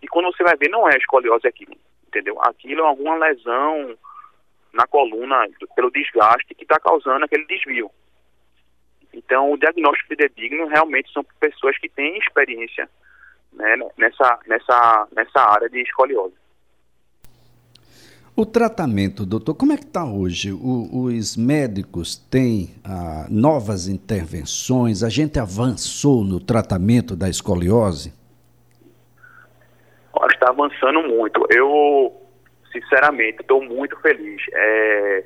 e 0.00 0.06
quando 0.06 0.26
você 0.26 0.42
vai 0.44 0.56
ver, 0.56 0.68
não 0.68 0.88
é 0.88 0.96
escoliose 0.96 1.46
aquilo, 1.46 1.74
entendeu? 2.06 2.40
Aquilo 2.42 2.82
é 2.82 2.86
alguma 2.86 3.16
lesão 3.16 3.98
na 4.72 4.86
coluna 4.86 5.46
pelo 5.74 5.90
desgaste 5.90 6.54
que 6.54 6.62
está 6.62 6.78
causando 6.78 7.24
aquele 7.24 7.46
desvio. 7.46 7.90
Então, 9.12 9.52
o 9.52 9.56
diagnóstico 9.56 10.08
fidedigno 10.08 10.66
realmente 10.66 11.12
são 11.12 11.24
pessoas 11.40 11.76
que 11.78 11.88
têm 11.88 12.18
experiência 12.18 12.88
né, 13.52 13.76
nessa, 13.96 14.38
nessa, 14.46 15.08
nessa 15.14 15.40
área 15.40 15.68
de 15.68 15.80
escoliose. 15.80 16.34
O 18.36 18.46
tratamento, 18.46 19.26
doutor, 19.26 19.54
como 19.54 19.72
é 19.72 19.76
que 19.76 19.82
está 19.82 20.04
hoje? 20.04 20.52
O, 20.52 21.06
os 21.06 21.36
médicos 21.36 22.16
têm 22.16 22.70
ah, 22.84 23.26
novas 23.28 23.88
intervenções? 23.88 25.02
A 25.02 25.08
gente 25.08 25.40
avançou 25.40 26.22
no 26.22 26.38
tratamento 26.38 27.16
da 27.16 27.28
escoliose? 27.28 28.14
Está 30.30 30.50
avançando 30.50 31.02
muito. 31.02 31.44
Eu, 31.50 32.12
sinceramente, 32.72 33.40
estou 33.40 33.62
muito 33.62 33.98
feliz. 34.00 34.42
É, 34.52 35.24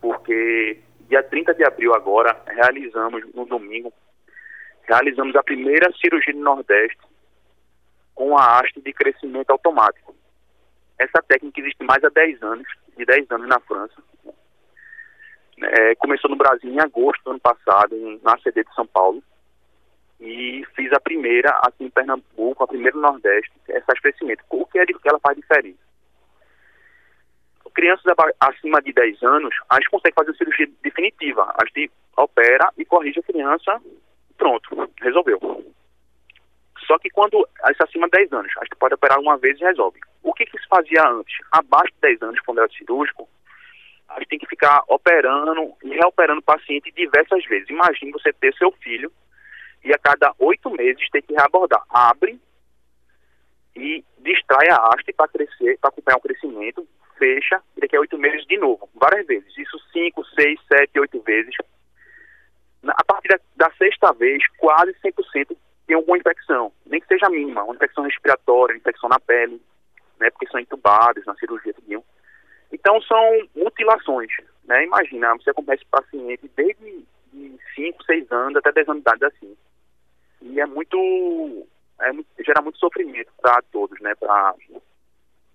porque 0.00 0.78
dia 1.08 1.22
30 1.22 1.54
de 1.54 1.64
abril 1.64 1.94
agora, 1.94 2.40
realizamos, 2.46 3.24
no 3.34 3.44
domingo, 3.46 3.92
realizamos 4.82 5.34
a 5.36 5.42
primeira 5.42 5.92
cirurgia 6.00 6.32
do 6.32 6.40
Nordeste 6.40 6.98
com 8.14 8.36
a 8.36 8.58
haste 8.58 8.80
de 8.80 8.92
crescimento 8.92 9.50
automático. 9.50 10.14
Essa 10.98 11.22
técnica 11.22 11.60
existe 11.60 11.84
mais 11.84 12.02
há 12.02 12.08
10 12.08 12.42
anos, 12.42 12.66
de 12.96 13.04
10 13.04 13.30
anos 13.30 13.48
na 13.48 13.60
França. 13.60 14.02
É, 15.60 15.94
começou 15.96 16.30
no 16.30 16.36
Brasil 16.36 16.70
em 16.70 16.80
agosto 16.80 17.22
do 17.24 17.30
ano 17.30 17.40
passado, 17.40 18.20
na 18.22 18.36
CD 18.38 18.64
de 18.64 18.74
São 18.74 18.86
Paulo. 18.86 19.22
E 20.20 20.66
fiz 20.74 20.92
a 20.92 21.00
primeira 21.00 21.50
aqui 21.62 21.84
em 21.84 21.90
Pernambuco, 21.90 22.64
a 22.64 22.66
primeira 22.66 22.96
no 22.96 23.02
Nordeste, 23.02 23.52
essa 23.68 23.92
crescimento. 24.02 24.42
O 24.50 24.66
que 24.66 24.80
é 24.80 24.86
que 24.86 24.94
ela 25.08 25.20
faz 25.20 25.36
diferença? 25.36 25.87
Crianças 27.78 28.12
acima 28.40 28.82
de 28.82 28.92
10 28.92 29.22
anos, 29.22 29.54
a 29.70 29.76
gente 29.76 29.90
consegue 29.90 30.16
fazer 30.16 30.32
a 30.32 30.34
cirurgia 30.34 30.68
definitiva. 30.82 31.42
A 31.44 31.64
gente 31.64 31.88
opera 32.16 32.72
e 32.76 32.84
corrige 32.84 33.20
a 33.20 33.22
criança, 33.22 33.80
pronto, 34.36 34.90
resolveu. 35.00 35.38
Só 36.88 36.98
que 36.98 37.08
quando 37.08 37.48
está 37.70 37.84
acima 37.84 38.08
de 38.08 38.18
10 38.18 38.32
anos, 38.32 38.52
a 38.58 38.64
gente 38.64 38.74
pode 38.80 38.94
operar 38.94 39.20
uma 39.20 39.38
vez 39.38 39.60
e 39.60 39.64
resolve. 39.64 40.00
O 40.24 40.34
que, 40.34 40.44
que 40.46 40.58
se 40.58 40.66
fazia 40.66 41.06
antes? 41.06 41.36
Abaixo 41.52 41.94
de 41.94 42.00
10 42.00 42.22
anos, 42.22 42.40
quando 42.40 42.58
era 42.58 42.68
cirúrgico, 42.70 43.28
a 44.08 44.14
gente 44.14 44.28
tem 44.30 44.38
que 44.40 44.48
ficar 44.48 44.82
operando 44.88 45.72
e 45.84 45.90
reoperando 45.90 46.40
o 46.40 46.42
paciente 46.42 46.90
diversas 46.90 47.44
vezes. 47.44 47.70
Imagine 47.70 48.10
você 48.10 48.32
ter 48.32 48.52
seu 48.54 48.72
filho 48.72 49.12
e 49.84 49.94
a 49.94 49.98
cada 49.98 50.34
oito 50.40 50.68
meses 50.70 51.08
ter 51.10 51.22
que 51.22 51.32
reabordar. 51.32 51.84
Abre 51.88 52.40
e 53.76 54.04
distrai 54.18 54.68
a 54.68 54.78
haste 54.88 55.12
para 55.12 55.28
crescer, 55.28 55.78
para 55.78 55.90
acompanhar 55.90 56.16
o 56.16 56.22
crescimento, 56.22 56.84
fecha 57.18 57.62
e 57.76 57.80
daqui 57.80 57.96
a 57.96 58.00
oito 58.00 58.16
meses 58.18 58.46
de 58.46 58.56
novo, 58.56 58.88
várias 58.94 59.26
vezes. 59.26 59.56
Isso 59.56 59.78
cinco, 59.92 60.24
seis, 60.34 60.58
sete, 60.68 60.98
oito 60.98 61.20
vezes. 61.20 61.54
A 62.86 63.04
partir 63.04 63.28
da, 63.28 63.38
da 63.56 63.72
sexta 63.76 64.12
vez, 64.12 64.42
quase 64.56 64.94
100% 65.04 65.56
tem 65.86 65.96
alguma 65.96 66.18
infecção, 66.18 66.70
nem 66.86 67.00
que 67.00 67.06
seja 67.06 67.28
mínima, 67.30 67.64
uma 67.64 67.74
infecção 67.74 68.04
respiratória, 68.04 68.76
infecção 68.76 69.08
na 69.08 69.18
pele, 69.18 69.60
né, 70.20 70.30
porque 70.30 70.46
são 70.48 70.60
entubados 70.60 71.24
na 71.24 71.34
cirurgia, 71.36 71.72
tudinho. 71.72 72.04
Então 72.70 73.00
são 73.02 73.48
mutilações, 73.56 74.30
né? 74.64 74.84
Imagina, 74.84 75.34
você 75.34 75.50
acompanha 75.50 75.76
esse 75.76 75.86
paciente 75.86 76.50
desde 76.54 77.04
5, 77.74 78.04
6 78.04 78.30
anos 78.30 78.56
até 78.56 78.72
10 78.72 78.88
anos 78.90 79.02
de 79.02 79.08
idade 79.08 79.24
assim. 79.24 79.56
E 80.42 80.60
é 80.60 80.66
muito, 80.66 81.66
é, 82.00 82.12
gera 82.44 82.60
muito 82.60 82.78
sofrimento 82.78 83.32
para 83.40 83.62
todos, 83.72 83.98
né? 84.00 84.14
Para 84.16 84.54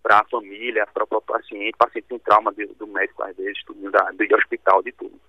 para 0.04 0.20
a 0.20 0.26
família, 0.26 0.86
para 0.94 1.06
o 1.06 1.08
próprio 1.08 1.40
paciente, 1.40 1.78
paciente 1.78 2.08
tem 2.10 2.20
trauma 2.20 2.54
de, 2.54 2.66
do 2.66 2.86
médico 2.86 3.24
às 3.24 3.36
vezes, 3.38 3.64
tudo 3.64 3.90
da, 3.90 4.12
do 4.12 4.36
hospital, 4.36 4.84
de 4.84 4.92
tudo. 4.92 5.20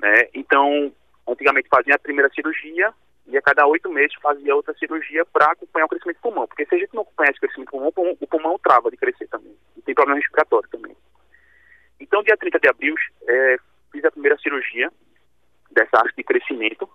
Né? 0.00 0.28
Então, 0.34 0.92
antigamente 1.26 1.68
fazia 1.68 1.94
a 1.94 1.98
primeira 1.98 2.28
cirurgia, 2.34 2.92
e 3.26 3.38
a 3.38 3.42
cada 3.42 3.66
oito 3.66 3.90
meses 3.90 4.14
fazia 4.20 4.54
outra 4.54 4.74
cirurgia 4.74 5.24
para 5.24 5.52
acompanhar 5.52 5.86
o 5.86 5.88
crescimento 5.88 6.18
do 6.18 6.22
pulmão. 6.22 6.46
Porque 6.46 6.66
se 6.66 6.74
a 6.74 6.78
gente 6.78 6.92
não 6.92 7.02
acompanhar 7.02 7.30
esse 7.30 7.40
crescimento 7.40 7.68
do 7.68 7.70
pulmão, 7.70 7.88
o 7.88 7.92
pulmão, 7.92 8.16
o 8.20 8.26
pulmão 8.26 8.58
trava 8.58 8.90
de 8.90 8.96
crescer 8.96 9.26
também. 9.28 9.56
E 9.76 9.82
tem 9.82 9.94
problema 9.94 10.20
respiratório 10.20 10.68
também. 10.68 10.94
Então, 11.98 12.22
dia 12.22 12.36
30 12.36 12.60
de 12.60 12.68
abril, 12.68 12.94
é, 13.26 13.56
fiz 13.90 14.04
a 14.04 14.10
primeira 14.10 14.36
cirurgia 14.38 14.92
dessa 15.70 15.96
arte 15.96 16.14
de 16.16 16.22
crescimento, 16.22 16.88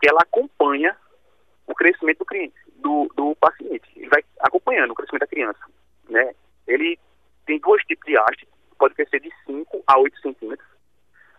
que 0.00 0.08
ela 0.08 0.20
acompanha 0.22 0.96
o 1.66 1.74
crescimento 1.74 2.24
do, 2.24 2.52
do, 2.76 3.14
do 3.14 3.36
paciente. 3.36 3.88
Ele 3.94 4.08
vai 4.08 4.24
acompanhando 4.40 4.90
o 4.90 4.94
crescimento 4.94 5.20
da 5.20 5.26
criança. 5.28 5.60
Né? 6.08 6.34
Ele 6.66 6.98
tem 7.46 7.58
dois 7.58 7.82
tipos 7.84 8.06
de 8.06 8.16
haste, 8.16 8.48
pode 8.78 8.94
crescer 8.94 9.20
de 9.20 9.30
5 9.46 9.82
a 9.86 9.98
8 9.98 10.20
centímetros. 10.20 10.68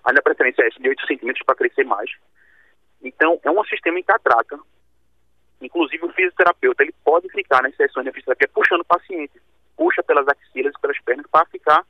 A 0.03 0.11
minha 0.11 0.21
preferência 0.21 0.63
é 0.63 0.69
de 0.69 0.89
8 0.89 1.07
centímetros 1.07 1.45
para 1.45 1.55
crescer 1.55 1.85
mais. 1.85 2.09
Então, 3.01 3.39
é 3.43 3.51
um 3.51 3.63
sistema 3.65 3.99
em 3.99 4.03
catraca. 4.03 4.59
Inclusive, 5.61 6.05
o 6.05 6.11
fisioterapeuta 6.13 6.83
ele 6.83 6.93
pode 7.03 7.29
ficar 7.29 7.61
nas 7.61 7.75
sessões 7.75 8.05
de 8.05 8.11
fisioterapia 8.11 8.49
puxando 8.53 8.81
o 8.81 8.85
paciente. 8.85 9.41
Puxa 9.77 10.03
pelas 10.03 10.27
axilas 10.27 10.73
e 10.75 10.81
pelas 10.81 10.99
pernas 11.01 11.25
para 11.27 11.45
ficar 11.47 11.85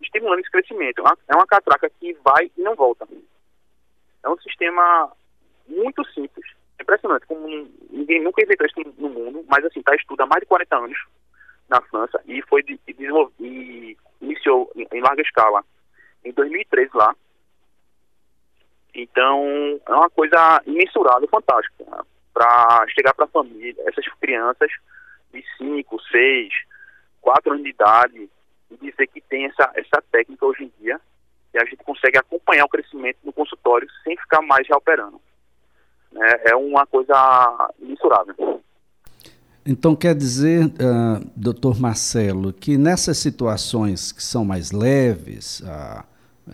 estimulando 0.00 0.40
esse 0.40 0.50
crescimento. 0.50 1.02
É 1.28 1.34
uma 1.34 1.46
catraca 1.46 1.90
que 1.90 2.12
vai 2.24 2.50
e 2.56 2.60
não 2.60 2.74
volta. 2.74 3.06
É 4.24 4.28
um 4.28 4.38
sistema 4.38 5.12
muito 5.66 6.04
simples. 6.12 6.46
É 6.78 6.82
impressionante, 6.82 7.26
como 7.26 7.46
ninguém 7.90 8.22
nunca 8.22 8.42
inventou 8.42 8.66
isso 8.66 8.80
no 8.98 9.08
mundo, 9.08 9.44
mas 9.48 9.64
assim, 9.64 9.80
está 9.80 9.94
estudo 9.96 10.20
há 10.22 10.26
mais 10.26 10.40
de 10.40 10.46
40 10.46 10.76
anos 10.76 10.98
na 11.68 11.80
França 11.82 12.20
e 12.26 12.42
foi 12.42 12.62
de, 12.62 12.78
e 12.86 13.96
iniciou 14.20 14.70
em, 14.74 14.86
em 14.92 15.00
larga 15.00 15.22
escala 15.22 15.64
em 16.24 16.32
2003 16.32 16.92
lá 16.94 17.14
então, 18.98 19.80
é 19.86 19.92
uma 19.92 20.10
coisa 20.10 20.60
imensurável, 20.66 21.28
fantástica. 21.28 21.84
Né? 21.84 21.98
Para 22.34 22.84
chegar 22.88 23.14
para 23.14 23.26
a 23.26 23.28
família, 23.28 23.74
essas 23.86 24.04
crianças 24.20 24.70
de 25.32 25.44
5, 25.56 26.02
6, 26.10 26.52
4 27.20 27.52
anos 27.52 27.62
de 27.62 27.70
idade, 27.70 28.30
e 28.70 28.76
dizer 28.76 29.06
que 29.06 29.20
tem 29.20 29.46
essa, 29.46 29.70
essa 29.76 30.02
técnica 30.10 30.44
hoje 30.44 30.64
em 30.64 30.72
dia, 30.82 31.00
e 31.54 31.58
a 31.58 31.64
gente 31.64 31.82
consegue 31.84 32.18
acompanhar 32.18 32.64
o 32.64 32.68
crescimento 32.68 33.18
no 33.22 33.32
consultório 33.32 33.88
sem 34.02 34.16
ficar 34.16 34.42
mais 34.42 34.66
reoperando. 34.66 35.20
É, 36.16 36.50
é 36.50 36.56
uma 36.56 36.84
coisa 36.86 37.72
imensurável. 37.78 38.62
Então 39.70 39.94
quer 39.94 40.14
dizer, 40.14 40.64
uh, 40.64 41.22
doutor 41.36 41.78
Marcelo, 41.78 42.54
que 42.54 42.78
nessas 42.78 43.18
situações 43.18 44.10
que 44.12 44.24
são 44.24 44.42
mais 44.42 44.72
leves, 44.72 45.60
uh, 45.60 46.02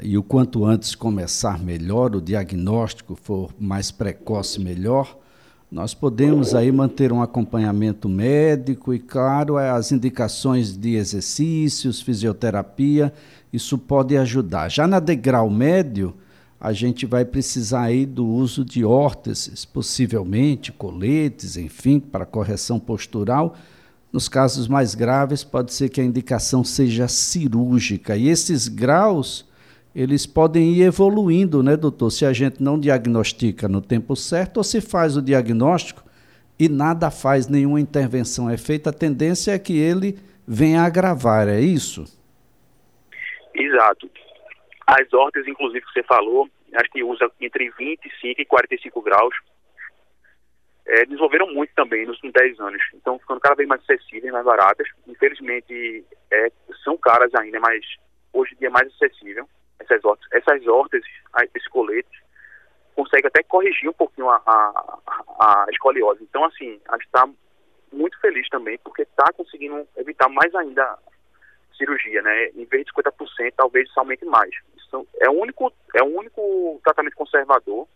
e 0.03 0.19
o 0.19 0.23
quanto 0.25 0.65
antes 0.65 0.97
começar 0.97 1.63
melhor, 1.63 2.17
o 2.17 2.21
diagnóstico 2.21 3.15
for 3.15 3.55
mais 3.57 3.93
precoce 3.93 4.61
melhor, 4.61 5.17
nós 5.71 5.95
podemos 5.95 6.57
aí 6.57 6.73
manter 6.73 7.13
um 7.13 7.23
acompanhamento 7.23 8.09
médico 8.09 8.93
e, 8.93 8.99
claro, 8.99 9.59
as 9.59 9.93
indicações 9.93 10.77
de 10.77 10.97
exercícios, 10.97 12.03
fisioterapia, 12.03 13.13
isso 13.53 13.79
pode 13.79 14.17
ajudar. 14.17 14.69
Já 14.69 14.89
na 14.89 14.99
degrau 14.99 15.49
médio, 15.49 16.17
a 16.65 16.73
gente 16.73 17.05
vai 17.05 17.27
precisar 17.27 17.83
aí 17.83 18.07
do 18.07 18.27
uso 18.27 18.65
de 18.65 18.87
órteses, 18.87 19.67
possivelmente 19.67 20.73
coletes, 20.73 21.59
enfim, 21.59 22.01
para 22.01 22.25
correção 22.25 22.81
postural. 22.81 23.55
Nos 24.11 24.31
casos 24.31 24.67
mais 24.67 24.95
graves, 24.95 25.45
pode 25.45 25.75
ser 25.75 25.91
que 25.91 26.01
a 26.01 26.05
indicação 26.05 26.65
seja 26.65 27.07
cirúrgica. 27.07 28.17
E 28.17 28.31
esses 28.31 28.67
graus 28.67 29.47
eles 29.95 30.25
podem 30.25 30.73
ir 30.73 30.85
evoluindo, 30.85 31.63
né, 31.63 31.77
doutor? 31.77 32.11
Se 32.11 32.25
a 32.25 32.33
gente 32.33 32.63
não 32.63 32.81
diagnostica 32.81 33.69
no 33.69 33.83
tempo 33.83 34.17
certo 34.17 34.57
ou 34.57 34.65
se 34.65 34.81
faz 34.81 35.19
o 35.19 35.23
diagnóstico 35.23 36.03
e 36.59 36.67
nada 36.67 37.11
faz, 37.11 37.47
nenhuma 37.47 37.79
intervenção 37.79 38.49
é 38.49 38.57
feita, 38.57 38.89
a 38.89 38.93
tendência 38.93 39.53
é 39.53 39.59
que 39.59 39.77
ele 39.77 40.19
venha 40.49 40.81
agravar, 40.81 41.47
é 41.47 41.61
isso? 41.61 42.05
Exato. 43.55 44.09
As 44.87 45.13
ordens, 45.13 45.47
inclusive, 45.47 45.85
que 45.85 45.93
você 45.93 46.03
falou, 46.03 46.49
acho 46.75 46.91
que 46.91 47.03
usa 47.03 47.31
entre 47.41 47.71
25 47.71 48.41
e 48.41 48.45
45 48.45 49.03
graus, 49.03 49.35
é, 50.87 51.07
desenvolveram 51.07 51.47
muito 51.53 51.73
também 51.75 52.05
nos 52.07 52.17
últimos 52.17 52.35
10 52.35 52.61
anos. 52.61 52.83
Então, 52.95 53.19
ficando 53.19 53.41
cada 53.41 53.55
vez 53.55 53.69
mais 53.69 53.81
acessíveis, 53.83 54.33
mais 54.33 54.45
baratas. 54.45 54.87
Infelizmente, 55.07 56.05
é, 56.31 56.53
são 56.83 56.97
caras 56.99 57.35
ainda, 57.35 57.59
mas 57.61 57.85
hoje 58.33 58.55
em 58.55 58.59
dia 58.59 58.69
é 58.69 58.71
mais 58.71 58.89
acessível 58.89 59.49
essas 59.81 60.05
hortas, 60.05 60.27
essas 60.33 60.67
hortas, 60.67 61.03
esses 61.55 61.69
coletes, 61.69 62.21
consegue 62.95 63.27
até 63.27 63.43
corrigir 63.43 63.89
um 63.89 63.95
pouquinho 63.95 64.29
a, 64.31 64.37
a, 64.47 64.99
a 65.41 65.67
escoliose. 65.71 66.23
Então, 66.23 66.45
assim, 66.45 66.81
a 66.89 66.93
gente 66.93 67.07
está 67.07 67.29
muito 67.93 68.19
feliz 68.21 68.49
também, 68.49 68.79
porque 68.79 69.03
está 69.03 69.33
conseguindo 69.33 69.87
evitar 69.97 70.29
mais 70.29 70.55
ainda 70.55 70.99
cirurgia, 71.77 72.23
né? 72.23 72.49
Em 72.55 72.65
vez 72.65 72.85
de 72.85 72.93
50%, 72.93 73.53
talvez 73.57 73.89
isso 73.89 73.99
aumente 73.99 74.25
mais. 74.25 74.55
Isso 74.85 75.07
é 75.21 75.29
o 75.29 75.33
único, 75.33 75.73
é 75.95 76.03
o 76.03 76.19
único 76.19 76.81
tratamento 76.85 77.17
conservador 77.17 77.89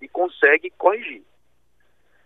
e 0.00 0.08
consegue 0.08 0.70
corrigir. 0.70 1.22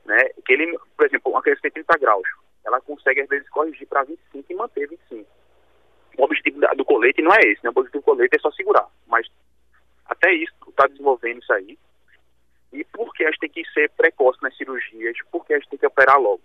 Né? 0.05 0.31
Que 0.45 0.53
ele, 0.53 0.79
por 0.97 1.07
exemplo, 1.07 1.33
uma 1.33 1.43
criança 1.43 1.63
tem 1.63 1.71
30 1.71 1.99
graus, 1.99 2.29
ela 2.65 2.81
consegue 2.81 3.21
às 3.21 3.29
vezes 3.29 3.49
corrigir 3.51 3.87
para 3.87 4.05
25 4.05 4.53
e 4.53 4.55
manter 4.55 4.89
25. 4.89 5.27
O 6.19 6.25
objetivo 6.25 6.61
do 6.77 6.85
colete 6.85 7.23
não 7.23 7.33
é 7.33 7.41
esse, 7.47 7.63
né? 7.63 7.71
O 7.71 7.79
objetivo 7.79 8.03
do 8.03 8.05
colete 8.05 8.37
é 8.37 8.41
só 8.41 8.51
segurar, 8.51 8.87
mas 9.07 9.27
até 10.07 10.33
isso 10.33 10.53
está 10.69 10.87
desenvolvendo 10.87 11.41
isso 11.41 11.53
aí. 11.53 11.79
E 12.73 12.85
por 12.85 13.15
que 13.15 13.25
a 13.25 13.31
gente 13.31 13.41
tem 13.41 13.51
que 13.51 13.65
ser 13.71 13.91
precoce 13.91 14.43
nas 14.43 14.57
cirurgias? 14.57 15.17
Por 15.31 15.47
que 15.47 15.55
a 15.55 15.59
gente 15.59 15.69
tem 15.71 15.79
que 15.79 15.87
operar 15.87 16.19
logo? 16.19 16.43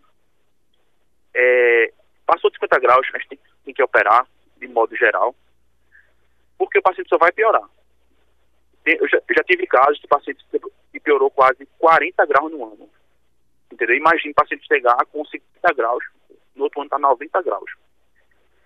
É, 1.34 1.92
passou 2.26 2.50
de 2.50 2.58
50 2.58 2.80
graus, 2.80 3.08
a 3.14 3.18
gente 3.18 3.30
tem, 3.30 3.40
tem, 3.66 3.74
que 3.74 3.84
operar, 3.84 4.28
de 4.58 4.68
modo 4.68 4.96
geral, 4.96 5.36
porque 6.66 6.80
o 6.80 6.84
paciente 6.84 7.10
só 7.10 7.18
vai 7.18 7.32
piorar. 7.32 7.64
Eu 8.86 9.08
já, 9.08 9.18
eu 9.18 9.36
já 9.36 9.44
tive 9.44 9.66
casos 9.68 10.00
de 10.00 10.08
pacientes 10.08 10.46
que 10.92 11.00
piorou 11.00 11.32
quase 11.32 11.66
40 11.78 12.26
graus 12.26 12.52
no 12.52 12.66
ano. 12.66 12.90
Entendeu? 13.72 13.96
Imagine 13.96 14.32
o 14.32 14.36
paciente 14.36 14.68
chegar 14.68 14.98
com 15.06 15.24
50 15.26 15.74
graus, 15.74 16.04
no 16.56 16.66
outro 16.66 16.82
ano 16.82 16.88
está 16.88 17.00
90 17.00 17.42
graus. 17.42 17.72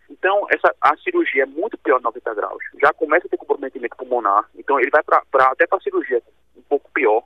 Então, 0.10 0.48
essa, 0.50 0.74
a 0.82 0.96
cirurgia 0.98 1.44
é 1.44 1.46
muito 1.46 1.78
pior 1.78 1.98
de 1.98 2.06
90 2.06 2.34
graus. 2.34 2.64
Já 2.82 2.94
começa 2.94 3.28
a 3.28 3.30
ter 3.30 3.38
comprometimento 3.38 3.96
pulmonar. 3.96 4.50
Então, 4.56 4.80
ele 4.80 4.90
vai 4.90 5.04
pra, 5.04 5.22
pra 5.30 5.52
até 5.52 5.68
para 5.68 5.78
a 5.78 5.82
cirurgia 5.82 6.22
um 6.56 6.62
pouco 6.62 6.90
pior, 6.92 7.24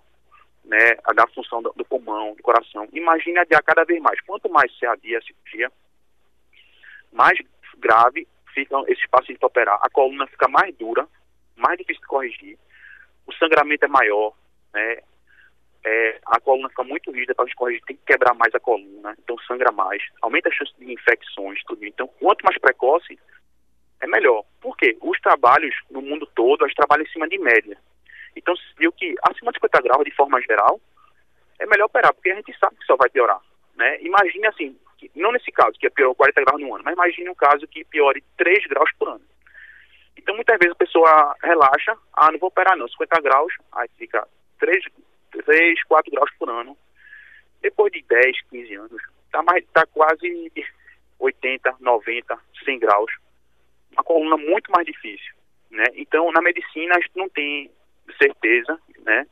né, 0.65 0.97
a 1.05 1.13
da 1.13 1.27
função 1.27 1.61
do, 1.61 1.71
do, 1.75 1.85
pulmão, 1.85 2.33
do 2.35 2.43
coração. 2.43 2.87
Imagine 2.91 3.39
adiar 3.39 3.63
cada 3.63 3.83
vez 3.83 4.01
mais. 4.01 4.19
Quanto 4.21 4.49
mais 4.49 4.75
se 4.77 4.85
adia 4.85 5.19
a 5.19 5.21
cirurgia, 5.21 5.71
mais 7.11 7.37
grave 7.77 8.27
ficam 8.53 8.83
esses 8.87 9.05
pacientes 9.07 9.39
para 9.39 9.47
operar. 9.47 9.79
A 9.81 9.89
coluna 9.89 10.27
fica 10.27 10.47
mais 10.47 10.75
dura, 10.75 11.07
mais 11.55 11.77
difícil 11.77 12.01
de 12.01 12.07
corrigir. 12.07 12.57
O 13.27 13.33
sangramento 13.33 13.85
é 13.85 13.87
maior, 13.87 14.33
né? 14.73 15.01
é, 15.83 16.19
a 16.25 16.39
coluna 16.39 16.69
fica 16.69 16.83
muito 16.83 17.11
rígida 17.11 17.33
para 17.33 17.45
a 17.45 17.47
gente 17.47 17.55
corrigir, 17.55 17.83
tem 17.85 17.95
que 17.95 18.05
quebrar 18.05 18.33
mais 18.35 18.53
a 18.53 18.59
coluna, 18.59 19.15
então 19.19 19.37
sangra 19.39 19.71
mais, 19.71 20.01
aumenta 20.21 20.49
a 20.49 20.51
chance 20.51 20.71
de 20.77 20.91
infecções, 20.91 21.61
tudo. 21.65 21.85
Então, 21.85 22.07
quanto 22.19 22.43
mais 22.43 22.57
precoce, 22.59 23.19
é 23.99 24.07
melhor. 24.07 24.43
Por 24.59 24.77
quê? 24.77 24.97
Os 25.01 25.19
trabalhos 25.19 25.75
no 25.89 26.01
mundo 26.01 26.27
todo, 26.35 26.63
a 26.63 26.67
gente 26.67 26.77
trabalha 26.77 27.03
em 27.03 27.09
cima 27.09 27.27
de 27.27 27.37
média. 27.37 27.77
Então, 28.35 28.55
se 28.55 28.63
viu 28.77 28.91
que 28.91 29.15
acima 29.23 29.51
de 29.51 29.57
50 29.57 29.81
graus, 29.81 30.05
de 30.05 30.15
forma 30.15 30.41
geral, 30.41 30.79
é 31.59 31.65
melhor 31.65 31.85
operar, 31.85 32.13
porque 32.13 32.31
a 32.31 32.35
gente 32.35 32.57
sabe 32.57 32.75
que 32.77 32.85
só 32.85 32.95
vai 32.95 33.09
piorar. 33.09 33.41
Né? 33.75 34.01
Imagine 34.01 34.47
assim, 34.47 34.79
que, 35.09 35.19
não 35.19 35.31
nesse 35.31 35.51
caso, 35.51 35.77
que 35.79 35.87
é 35.87 35.89
pior 35.89 36.13
40 36.13 36.41
graus 36.41 36.61
no 36.61 36.75
ano, 36.75 36.83
mas 36.83 36.93
imagine 36.93 37.29
um 37.29 37.35
caso 37.35 37.67
que 37.67 37.83
piore 37.85 38.23
3 38.37 38.67
graus 38.67 38.89
por 38.97 39.09
ano. 39.09 39.21
Então, 40.15 40.35
muitas 40.35 40.57
vezes 40.59 40.73
a 40.73 40.77
pessoa 40.77 41.35
relaxa, 41.41 41.97
ah, 42.13 42.31
não 42.31 42.37
vou 42.37 42.49
operar 42.49 42.77
não, 42.77 42.87
50 42.87 43.21
graus, 43.21 43.53
aí 43.71 43.89
fica 43.97 44.27
3, 44.59 44.85
3, 45.31 45.83
4 45.83 46.11
graus 46.11 46.29
por 46.37 46.49
ano. 46.49 46.77
Depois 47.61 47.91
de 47.91 48.03
10, 48.03 48.41
15 48.49 48.75
anos, 48.75 49.01
está 49.25 49.43
tá 49.73 49.85
quase 49.87 50.51
80, 51.19 51.75
90, 51.79 52.39
100 52.63 52.79
graus. 52.79 53.11
Uma 53.91 54.03
coluna 54.03 54.37
muito 54.37 54.71
mais 54.71 54.85
difícil. 54.85 55.33
Né? 55.69 55.85
Então, 55.95 56.31
na 56.31 56.41
medicina, 56.41 56.95
a 56.95 56.99
gente 56.99 57.15
não 57.15 57.29
tem 57.29 57.71
certeza 58.17 58.79
né, 58.99 59.25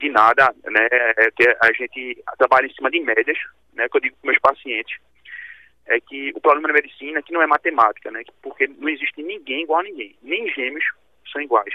de 0.00 0.08
nada, 0.08 0.54
né, 0.64 0.88
é 0.90 1.30
que 1.30 1.46
a 1.60 1.72
gente 1.72 2.24
trabalha 2.38 2.66
em 2.66 2.74
cima 2.74 2.90
de 2.90 3.00
médias, 3.00 3.38
né, 3.74 3.88
que 3.88 3.96
eu 3.96 4.00
digo 4.00 4.16
para 4.16 4.30
meus 4.30 4.40
pacientes, 4.40 4.98
é 5.86 6.00
que 6.00 6.32
o 6.34 6.40
problema 6.40 6.68
na 6.68 6.74
medicina 6.74 7.18
é 7.18 7.22
que 7.22 7.32
não 7.32 7.42
é 7.42 7.46
matemática, 7.46 8.10
né, 8.10 8.22
porque 8.42 8.66
não 8.66 8.88
existe 8.88 9.22
ninguém 9.22 9.62
igual 9.62 9.80
a 9.80 9.84
ninguém, 9.84 10.16
nem 10.22 10.48
gêmeos 10.52 10.84
são 11.30 11.40
iguais. 11.40 11.74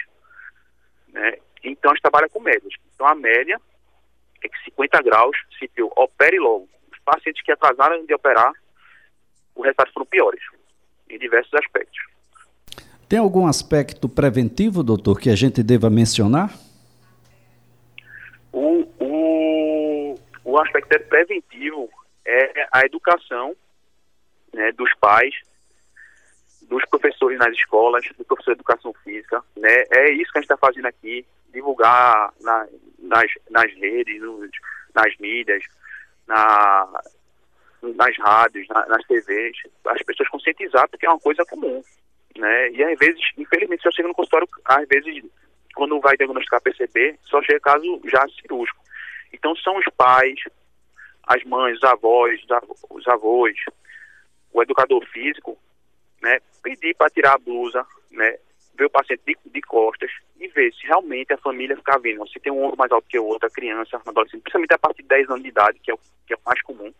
Né? 1.10 1.38
Então, 1.64 1.92
a 1.92 1.94
gente 1.96 2.02
trabalha 2.02 2.28
com 2.30 2.40
médias. 2.40 2.74
Então, 2.94 3.08
a 3.08 3.16
média 3.16 3.60
é 4.44 4.50
que 4.50 4.64
50 4.66 5.02
graus, 5.02 5.38
se 5.58 5.70
eu 5.78 5.92
opere 5.96 6.40
logo. 6.40 6.68
Os 6.92 7.00
pacientes 7.00 7.42
que 7.44 7.52
atrasaram 7.52 8.06
de 8.06 8.14
operar, 8.14 8.52
o 9.56 9.62
resultado 9.62 9.92
foram 9.94 10.06
piores, 10.06 10.42
em 11.10 11.18
diversos 11.18 11.54
aspectos. 11.54 12.00
Tem 13.08 13.20
algum 13.20 13.48
aspecto 13.48 14.10
preventivo, 14.10 14.84
doutor, 14.84 15.20
que 15.20 15.30
a 15.30 15.36
gente 15.36 15.64
deva 15.64 15.90
mencionar? 15.90 16.65
O, 18.56 18.88
o, 19.02 20.16
o 20.46 20.60
aspecto 20.60 20.98
preventivo 21.10 21.90
é 22.26 22.66
a 22.72 22.86
educação 22.86 23.54
né, 24.54 24.72
dos 24.72 24.90
pais, 24.96 25.36
dos 26.62 26.86
professores 26.86 27.38
nas 27.38 27.54
escolas, 27.54 28.06
do 28.18 28.24
professor 28.24 28.54
de 28.54 28.60
educação 28.60 28.94
física. 29.04 29.44
Né? 29.58 29.84
É 29.92 30.12
isso 30.14 30.32
que 30.32 30.38
a 30.38 30.42
gente 30.42 30.52
está 30.52 30.56
fazendo 30.56 30.86
aqui, 30.86 31.26
divulgar 31.52 32.34
na, 32.40 32.66
nas, 33.00 33.30
nas 33.50 33.70
redes, 33.74 34.22
nos, 34.22 34.50
nas 34.94 35.18
mídias, 35.18 35.62
na, 36.26 37.04
nas 37.82 38.18
rádios, 38.20 38.66
na, 38.70 38.86
nas 38.86 39.06
TVs, 39.06 39.58
as 39.86 40.02
pessoas 40.04 40.30
conscientizar 40.30 40.88
porque 40.90 41.06
é 41.06 41.10
uma 41.10 41.20
coisa 41.20 41.44
comum. 41.44 41.84
Né? 42.38 42.72
E 42.72 42.82
às 42.86 42.98
vezes, 42.98 43.22
infelizmente, 43.38 43.84
só 43.84 43.92
chega 43.92 44.08
no 44.08 44.16
consultório, 44.16 44.48
às 44.64 44.88
vezes, 44.88 45.26
quando 45.76 46.00
vai 46.00 46.16
diagnosticar 46.18 46.62
PCB, 46.62 47.20
só 47.24 47.42
chega 47.44 47.60
caso 47.60 48.02
já 48.06 48.26
cirúrgico. 48.42 48.80
Então 49.32 49.56
são 49.58 49.78
os 49.78 49.86
pais, 49.96 50.40
as 51.28 51.44
mães, 51.44 51.78
os 51.78 51.84
avós, 51.84 52.42
os 52.90 53.08
avós, 53.08 53.56
o 54.54 54.64
educador 54.64 55.06
físico, 55.08 55.58
né, 56.22 56.40
pedir 56.64 56.96
para 56.96 57.10
tirar 57.10 57.34
a 57.34 57.38
blusa, 57.38 57.86
né, 58.12 58.38
ver 58.78 58.86
o 58.86 58.90
paciente 58.90 59.22
de, 59.26 59.38
de, 59.46 59.62
costas 59.62 60.10
e 60.40 60.48
ver 60.48 60.74
se 60.74 60.88
realmente 60.88 61.34
a 61.34 61.38
família 61.38 61.76
ficar 61.76 62.00
vendo, 62.00 62.28
se 62.28 62.40
tem 62.40 62.52
um 62.52 62.64
ombro 62.64 62.78
mais 62.78 62.92
alto 62.92 63.08
que 63.08 63.20
o 63.20 63.26
outro, 63.26 63.48
a 63.48 63.52
criança, 63.52 63.98
a 63.98 64.10
adolescente, 64.10 64.42
principalmente 64.42 64.74
a 64.74 64.80
partir 64.80 65.02
de 65.02 65.10
10 65.10 65.30
anos 65.30 65.44
de 65.44 65.50
idade, 65.50 65.80
que 65.80 65.92
é 65.92 65.94
o, 65.94 66.00
que 66.26 66.34
é 66.34 66.38
o 66.38 66.46
mais 66.46 66.62
comum. 66.62 66.94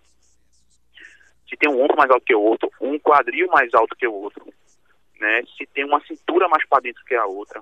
Se 1.50 1.56
tem 1.58 1.70
um 1.70 1.82
ombro 1.82 1.98
mais 1.98 2.10
alto 2.10 2.26
que 2.26 2.36
o 2.36 2.42
outro, 2.42 2.72
um 2.82 3.00
quadril 3.00 3.48
mais 3.48 3.74
alto 3.74 3.96
que 3.96 4.08
o 4.08 4.14
outro, 4.14 4.46
né? 5.20 5.44
Se 5.58 5.66
tem 5.68 5.86
uma 5.86 6.02
cintura 6.06 6.48
mais 6.48 6.66
para 6.68 6.82
dentro 6.82 7.04
que 7.06 7.16
a 7.16 7.26
outra, 7.26 7.62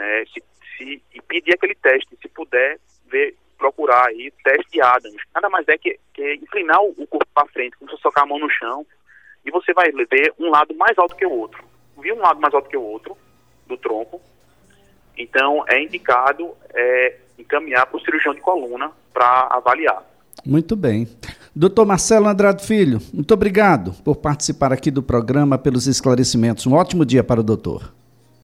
né? 0.00 0.24
Se, 0.32 0.42
se, 0.76 1.02
e 1.14 1.22
pedir 1.22 1.54
aquele 1.54 1.74
teste, 1.74 2.16
se 2.20 2.28
puder 2.28 2.78
ver, 3.06 3.36
procurar 3.58 4.08
aí 4.08 4.32
teste 4.42 4.72
de 4.72 4.80
Adams. 4.80 5.22
Nada 5.34 5.48
mais 5.48 5.66
é 5.68 5.76
que, 5.78 5.98
que 6.14 6.34
inclinar 6.34 6.82
o, 6.82 7.06
corpo 7.06 7.26
para 7.34 7.48
frente, 7.48 7.76
como 7.76 7.90
se 7.90 8.00
socar 8.02 8.24
a 8.24 8.26
mão 8.26 8.38
no 8.38 8.50
chão, 8.50 8.86
e 9.44 9.50
você 9.50 9.72
vai 9.72 9.90
ver 9.90 10.34
um 10.38 10.50
lado 10.50 10.74
mais 10.74 10.98
alto 10.98 11.16
que 11.16 11.26
o 11.26 11.32
outro 11.32 11.70
vi 12.00 12.12
um 12.12 12.18
lado 12.18 12.40
mais 12.40 12.52
alto 12.54 12.68
que 12.68 12.76
o 12.76 12.82
outro 12.82 13.16
do 13.66 13.76
tronco. 13.76 14.20
Então, 15.16 15.64
é 15.68 15.82
indicado 15.82 16.50
é, 16.72 17.16
encaminhar 17.38 17.86
para 17.86 17.96
o 17.96 18.00
cirurgião 18.00 18.34
de 18.34 18.40
coluna 18.40 18.90
para 19.12 19.48
avaliar. 19.50 20.02
Muito 20.44 20.74
bem. 20.74 21.06
Doutor 21.54 21.84
Marcelo 21.84 22.26
Andrade 22.26 22.66
Filho, 22.66 23.00
muito 23.12 23.34
obrigado 23.34 23.92
por 24.02 24.16
participar 24.16 24.72
aqui 24.72 24.90
do 24.90 25.02
programa, 25.02 25.58
pelos 25.58 25.86
esclarecimentos. 25.86 26.66
Um 26.66 26.74
ótimo 26.74 27.04
dia 27.04 27.22
para 27.22 27.40
o 27.40 27.44
doutor. 27.44 27.92